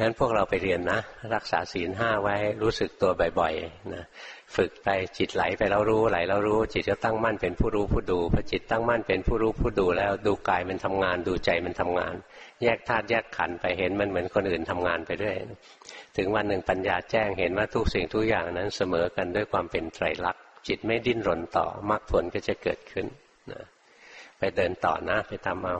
[0.00, 1.00] งั้นพวกเราไปเรียนนะ
[1.34, 4.04] รักษาศีลห้าไว้รู้สึกตัวบ่อยๆนะ
[4.56, 12.14] ฝึกไปจิตไหลไปแล้วรู้ไหลแล้วรู้ จิตก็ตั้งมั่นเป็นผู้รู้ผู้ดูพอจิตตั้งมั่นเป็นผู้รู้ผู้ดูแล้วดูกายมันทำงาน ดูใจมันทำงาน
[12.62, 15.36] แยกธาตุแยกขันไปเห็นมันเหมือนคนอื่นทำงานไปด้วย
[16.16, 23.06] ถึงวันหนึ่งปัญญาแจ้งเห็นว่าทุกสิ่งทุกอย่างนั้นเสมอกันด้วยความเป็นไตรลักษณ์จิตไม่ดิ้นรนต่อมรรคผลก็จะเกิดขึ้น
[23.52, 23.62] นะ
[24.38, 25.76] ไปเดินต่อนะไปทำเอา